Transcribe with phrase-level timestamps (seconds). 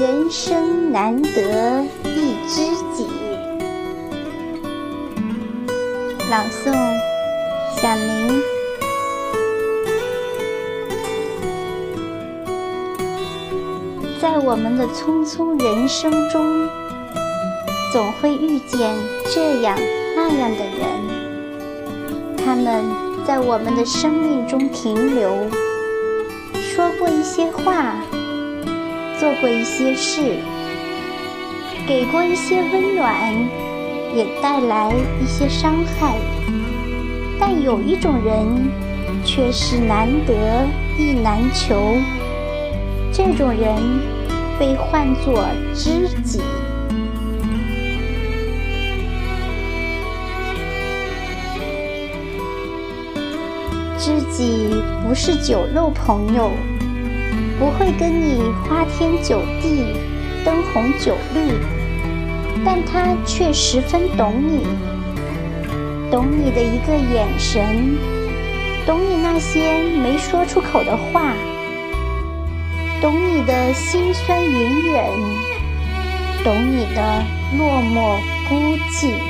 [0.00, 2.62] 人生难得一知
[2.96, 3.06] 己。
[6.30, 6.72] 朗诵：
[7.76, 8.42] 小明。
[14.18, 16.66] 在我们的匆匆人生中，
[17.92, 18.94] 总会遇见
[19.26, 19.78] 这样
[20.16, 22.86] 那样的人，他们
[23.26, 25.30] 在我们的生命中停留，
[26.54, 27.96] 说过一些话，
[29.20, 30.38] 做过一些事，
[31.86, 33.14] 给过一些温暖，
[34.16, 34.90] 也带来
[35.22, 36.16] 一些伤害。
[37.38, 38.70] 但有一种人，
[39.22, 41.98] 却是难得亦难求。
[43.12, 43.76] 这种人
[44.58, 46.40] 被唤作知己。
[53.98, 56.50] 知己不是酒肉朋友，
[57.60, 59.84] 不会跟你花天酒地、
[60.42, 61.58] 灯红酒绿，
[62.64, 64.66] 但他却十分懂你，
[66.10, 67.98] 懂你的一个眼神，
[68.86, 71.34] 懂你那些没说出口的话。
[73.02, 75.04] 懂你的辛酸隐忍，
[76.42, 77.22] 懂你的
[77.58, 78.16] 落寞
[78.48, 79.29] 孤寂。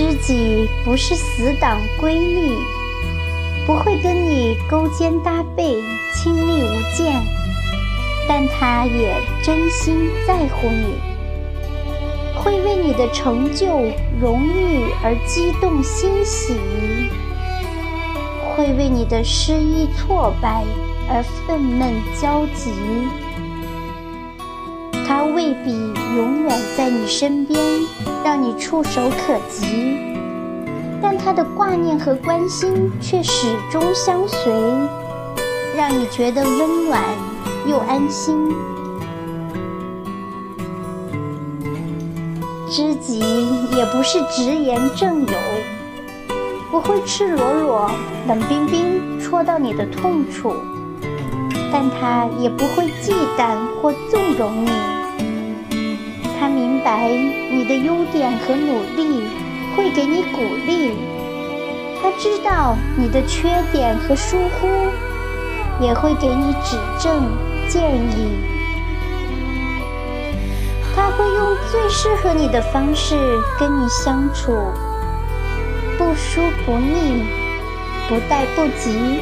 [0.00, 2.54] 知己不是死党闺蜜，
[3.66, 5.76] 不会跟你勾肩搭背、
[6.14, 7.20] 亲密无间，
[8.26, 10.94] 但他也真心在乎你，
[12.34, 13.66] 会为你的成就、
[14.18, 16.54] 荣誉而激动欣喜。
[18.56, 20.64] 会为你的失意挫败
[21.10, 22.72] 而愤懑焦急，
[25.10, 25.72] 他未必
[26.16, 27.60] 永远在你身边，
[28.22, 29.98] 让你触手可及，
[31.02, 34.52] 但他的挂念和关心却始终相随，
[35.76, 37.02] 让你觉得温暖
[37.66, 38.54] 又安心。
[42.70, 43.18] 知己
[43.76, 45.32] 也不是直言正友。
[46.70, 47.90] 不会赤裸裸、
[48.28, 50.54] 冷冰冰戳到你的痛处，
[51.72, 54.70] 但他也不会忌惮或纵容你。
[56.40, 59.24] 他明白你的优点和努力，
[59.76, 60.92] 会给你鼓励；
[62.00, 64.66] 他知道你的缺点和疏忽，
[65.84, 67.24] 也会给你指正
[67.68, 68.38] 建议。
[70.96, 73.14] 他会用最适合你的方式
[73.58, 74.56] 跟你相处。
[75.98, 77.22] 不疏不腻，
[78.08, 79.20] 不怠不急，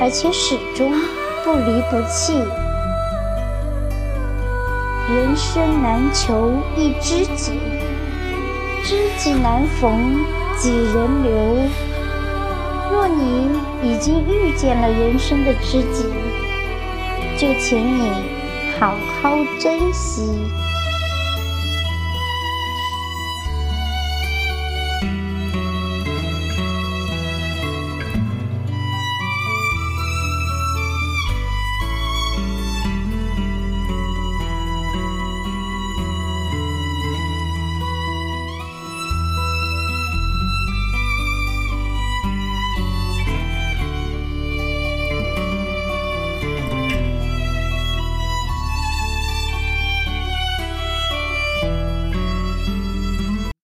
[0.00, 0.92] 而且始终
[1.44, 2.42] 不离不弃。
[5.08, 7.52] 人生难求一知己
[8.82, 10.24] 知己难逢
[10.58, 11.32] 几人留。
[12.90, 13.48] 若你
[13.84, 16.06] 已经遇见了人生的知己
[17.38, 18.10] 就请你
[18.80, 20.40] 好好珍惜。